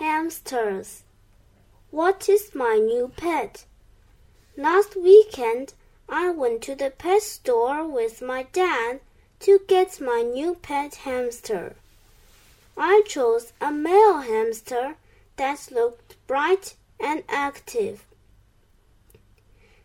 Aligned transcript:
Hamsters. 0.00 1.02
What 1.90 2.26
is 2.26 2.54
my 2.54 2.76
new 2.76 3.12
pet? 3.18 3.66
Last 4.56 4.96
weekend, 4.96 5.74
I 6.08 6.30
went 6.30 6.62
to 6.62 6.74
the 6.74 6.88
pet 6.88 7.20
store 7.20 7.86
with 7.86 8.22
my 8.22 8.44
dad 8.44 9.00
to 9.40 9.60
get 9.68 10.00
my 10.00 10.22
new 10.22 10.54
pet 10.54 10.94
hamster. 11.04 11.76
I 12.78 13.02
chose 13.06 13.52
a 13.60 13.70
male 13.70 14.20
hamster 14.20 14.96
that 15.36 15.68
looked 15.70 16.16
bright 16.26 16.76
and 16.98 17.22
active. 17.28 18.06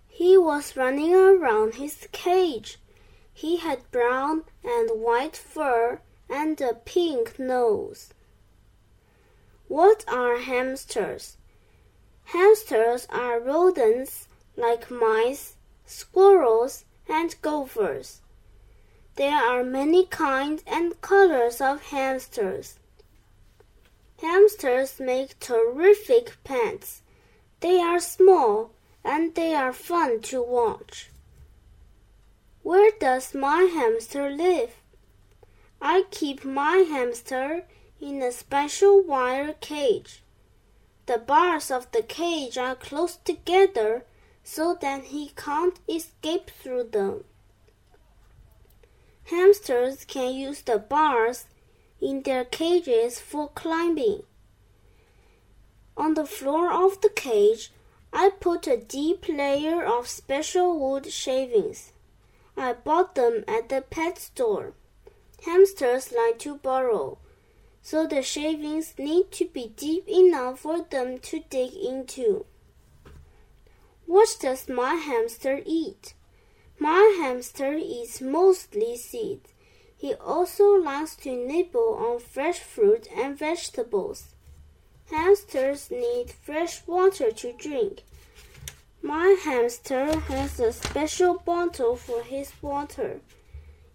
He 0.08 0.38
was 0.38 0.78
running 0.78 1.14
around 1.14 1.74
his 1.74 2.08
cage. 2.14 2.80
He 3.34 3.58
had 3.58 3.92
brown 3.92 4.46
and 4.64 4.92
white 4.92 5.36
fur 5.36 6.00
and 6.30 6.62
a 6.62 6.74
pink 6.74 7.38
nose. 7.38 8.14
What 9.68 10.06
are 10.08 10.38
hamsters? 10.38 11.38
Hamsters 12.26 13.08
are 13.10 13.40
rodents 13.40 14.28
like 14.56 14.92
mice, 14.92 15.56
squirrels, 15.86 16.86
and 17.10 17.36
gophers. 17.42 18.22
There 19.16 19.36
are 19.36 19.64
many 19.64 20.06
kinds 20.06 20.64
and 20.68 21.02
colors 21.02 21.62
of 21.62 21.82
hamsters. 21.84 22.80
Hamsters 24.22 25.00
make 25.00 25.40
terrific 25.40 26.38
pets. 26.44 27.02
They 27.60 27.80
are 27.80 28.00
small 28.00 28.72
and 29.04 29.34
they 29.36 29.56
are 29.56 29.74
fun 29.74 30.22
to 30.22 30.42
watch. 30.44 31.10
Where 32.62 32.92
does 33.00 33.34
my 33.34 33.64
hamster 33.64 34.30
live? 34.30 34.76
I 35.82 36.06
keep 36.12 36.44
my 36.44 36.78
hamster 36.78 37.66
in 38.00 38.22
a 38.22 38.32
special 38.32 39.02
wire 39.02 39.54
cage. 39.54 40.24
The 41.06 41.18
bars 41.18 41.72
of 41.72 41.92
the 41.92 42.02
cage 42.04 42.58
are 42.58 42.76
close 42.76 43.16
together 43.18 44.06
so 44.44 44.78
that 44.82 45.06
he 45.06 45.32
can't 45.36 45.80
escape 45.88 46.50
through 46.50 46.90
them. 46.92 47.24
Hamsters 49.26 50.06
can 50.06 50.34
use 50.34 50.62
the 50.62 50.78
bars 50.78 51.46
in 52.00 52.22
their 52.22 52.46
cages 52.46 53.20
for 53.20 53.50
climbing. 53.50 54.24
On 55.98 56.14
the 56.14 56.26
floor 56.26 56.72
of 56.72 57.02
the 57.02 57.10
cage, 57.10 57.72
I 58.14 58.30
put 58.30 58.68
a 58.68 58.78
deep 58.78 59.28
layer 59.28 59.84
of 59.84 60.08
special 60.08 60.78
wood 60.80 61.12
shavings. 61.12 61.92
I 62.56 62.74
bought 62.74 63.16
them 63.16 63.44
at 63.48 63.70
the 63.70 63.82
pet 63.82 64.18
store. 64.18 64.74
Hamsters 65.46 66.12
like 66.12 66.40
to 66.40 66.56
burrow, 66.56 67.18
so 67.86 68.08
the 68.08 68.24
shavings 68.24 68.96
need 68.98 69.32
to 69.32 69.46
be 69.46 69.72
deep 69.78 70.10
enough 70.10 70.62
for 70.62 70.82
them 70.90 71.20
to 71.20 71.40
dig 71.52 71.72
into. 71.72 72.44
What 74.08 74.38
does 74.42 74.68
my 74.68 74.96
hamster 74.96 75.62
eat? 75.64 76.16
My 76.80 77.16
hamster 77.20 77.74
eats 77.76 78.22
mostly 78.22 78.98
seeds. 78.98 79.54
He 79.96 80.16
also 80.16 80.70
likes 80.74 81.16
to 81.18 81.32
nibble 81.32 81.94
on 81.94 82.20
fresh 82.22 82.58
fruit 82.58 83.08
and 83.16 83.38
vegetables. 83.38 84.34
Hamsters 85.12 85.92
need 85.92 86.32
fresh 86.32 86.88
water 86.88 87.32
to 87.32 87.54
drink. 87.54 88.02
My 89.04 89.38
hamster 89.44 90.20
has 90.22 90.60
a 90.60 90.74
special 90.74 91.36
bottle 91.36 91.96
for 91.96 92.24
his 92.24 92.52
water. 92.64 93.20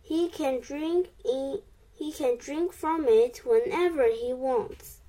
He 0.00 0.28
can 0.28 0.60
drink 0.60 1.08
in, 1.24 1.62
he 2.00 2.10
can 2.10 2.38
drink 2.38 2.72
from 2.72 3.06
it 3.06 3.42
whenever 3.44 4.08
he 4.08 4.32
wants. 4.32 5.00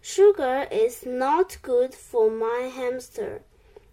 Sugar 0.00 0.66
is 0.70 1.04
not 1.04 1.58
good 1.60 1.94
for 1.94 2.30
my 2.30 2.70
hamster. 2.74 3.42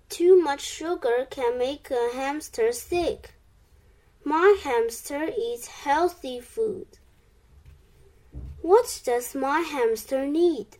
Too 0.08 0.42
much 0.42 0.62
sugar 0.62 1.28
can 1.30 1.60
make 1.60 1.92
a 1.92 2.12
hamster 2.14 2.72
sick. 2.72 3.34
My 4.24 4.58
hamster 4.64 5.30
eats 5.38 5.68
healthy 5.84 6.40
food. 6.40 6.88
What 8.62 9.02
does 9.04 9.36
my 9.36 9.60
hamster 9.60 10.26
need? 10.26 10.78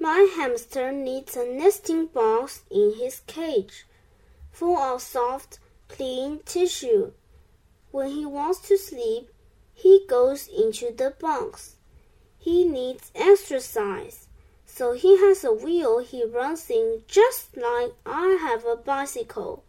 My 0.00 0.20
hamster 0.36 0.90
needs 0.90 1.36
a 1.36 1.44
nesting 1.44 2.06
box 2.06 2.62
in 2.70 2.94
his 2.94 3.20
cage, 3.26 3.84
full 4.52 4.78
of 4.78 5.02
soft, 5.02 5.58
clean 5.88 6.40
tissue. 6.46 7.12
When 7.90 8.08
he 8.08 8.24
wants 8.24 8.60
to 8.68 8.78
sleep, 8.78 9.28
he 9.78 10.00
goes 10.08 10.48
into 10.48 10.90
the 10.90 11.10
box. 11.20 11.76
He 12.38 12.64
needs 12.64 13.12
exercise, 13.14 14.26
so 14.64 14.92
he 14.92 15.18
has 15.18 15.44
a 15.44 15.52
wheel 15.52 15.98
he 15.98 16.24
runs 16.24 16.70
in 16.70 17.02
just 17.06 17.56
like 17.56 17.92
I 18.06 18.38
have 18.40 18.64
a 18.64 18.74
bicycle. 18.74 19.62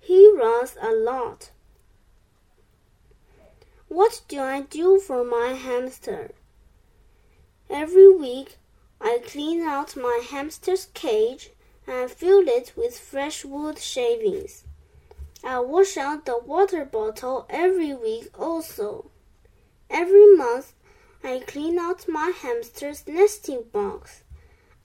He 0.00 0.32
runs 0.32 0.76
a 0.80 0.92
lot. 0.92 1.50
What 3.88 4.22
do 4.28 4.40
I 4.40 4.62
do 4.62 4.98
for 4.98 5.22
my 5.22 5.52
hamster? 5.52 6.32
Every 7.68 8.08
week 8.08 8.56
I 9.00 9.20
clean 9.24 9.60
out 9.60 9.94
my 9.94 10.22
hamster's 10.30 10.86
cage 10.94 11.50
and 11.86 12.10
fill 12.10 12.48
it 12.48 12.72
with 12.76 12.98
fresh 12.98 13.44
wood 13.44 13.78
shavings. 13.78 14.64
I 15.44 15.60
wash 15.60 15.96
out 15.96 16.24
the 16.24 16.38
water 16.38 16.84
bottle 16.84 17.46
every 17.48 17.94
week 17.94 18.30
also. 18.38 19.10
Every 20.00 20.32
month 20.36 20.74
I 21.24 21.40
clean 21.40 21.76
out 21.76 22.06
my 22.06 22.30
hamster's 22.30 23.08
nesting 23.08 23.64
box. 23.72 24.22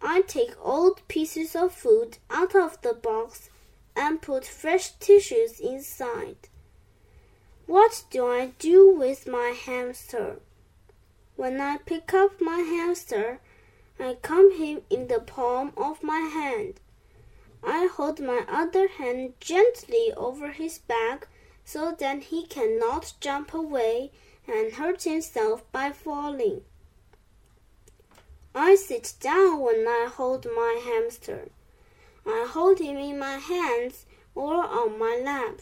I 0.01 0.21
take 0.21 0.55
old 0.59 1.07
pieces 1.07 1.55
of 1.55 1.71
food 1.71 2.17
out 2.31 2.55
of 2.55 2.81
the 2.81 2.95
box 2.95 3.51
and 3.95 4.23
put 4.23 4.43
fresh 4.43 4.93
tissues 4.93 5.59
inside. 5.59 6.49
What 7.67 8.05
do 8.09 8.25
I 8.25 8.53
do 8.57 8.89
with 8.89 9.27
my 9.27 9.49
hamster? 9.49 10.39
When 11.35 11.61
I 11.61 11.77
pick 11.77 12.11
up 12.11 12.41
my 12.41 12.61
hamster, 12.61 13.39
I 13.99 14.15
comb 14.15 14.57
him 14.57 14.81
in 14.89 15.09
the 15.09 15.19
palm 15.19 15.73
of 15.77 16.01
my 16.01 16.21
hand. 16.21 16.79
I 17.63 17.85
hold 17.85 18.19
my 18.19 18.45
other 18.49 18.87
hand 18.87 19.33
gently 19.39 20.11
over 20.17 20.53
his 20.53 20.79
back 20.79 21.27
so 21.63 21.91
that 21.99 22.23
he 22.23 22.47
cannot 22.47 23.13
jump 23.19 23.53
away 23.53 24.11
and 24.47 24.73
hurt 24.73 25.03
himself 25.03 25.69
by 25.71 25.91
falling. 25.91 26.61
I 28.55 28.75
sit 28.75 29.13
down 29.19 29.59
when 29.59 29.87
I 29.87 30.07
hold 30.13 30.45
my 30.45 30.81
hamster. 30.83 31.49
I 32.25 32.47
hold 32.49 32.79
him 32.79 32.97
in 32.97 33.17
my 33.17 33.37
hands 33.37 34.05
or 34.35 34.63
on 34.63 34.99
my 34.99 35.19
lap. 35.23 35.61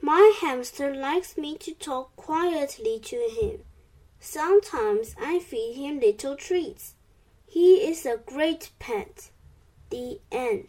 My 0.00 0.36
hamster 0.40 0.94
likes 0.94 1.38
me 1.38 1.56
to 1.58 1.72
talk 1.72 2.14
quietly 2.16 3.00
to 3.04 3.16
him. 3.16 3.64
Sometimes 4.20 5.14
I 5.18 5.38
feed 5.38 5.74
him 5.76 6.00
little 6.00 6.36
treats. 6.36 6.94
He 7.46 7.76
is 7.76 8.04
a 8.04 8.18
great 8.18 8.70
pet. 8.78 9.30
The 9.90 10.20
end. 10.30 10.68